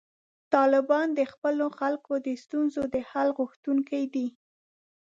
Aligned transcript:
طالبان 0.53 1.07
د 1.19 1.21
خپلو 1.31 1.65
خلکو 1.79 2.13
د 2.27 2.29
ستونزو 2.43 2.81
د 2.93 2.95
حل 3.09 3.27
غوښتونکي 3.39 4.01
دي. 4.13 4.27